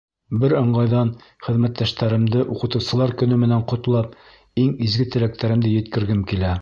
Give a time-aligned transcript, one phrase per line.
[0.43, 1.09] Бер ыңғайҙан
[1.47, 4.17] хеҙмәттәштәремде Уҡытыусылар көнө менән ҡотлап,
[4.65, 6.57] иң изге теләктәремде еткергем килә.